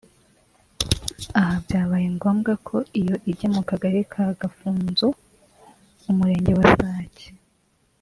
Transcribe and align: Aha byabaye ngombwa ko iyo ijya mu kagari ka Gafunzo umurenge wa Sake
Aha 1.39 1.55
byabaye 1.65 2.07
ngombwa 2.15 2.51
ko 2.67 2.77
iyo 2.99 3.15
ijya 3.31 3.47
mu 3.55 3.61
kagari 3.69 4.01
ka 4.11 4.23
Gafunzo 4.39 5.07
umurenge 6.09 6.51
wa 6.59 6.67
Sake 6.79 7.27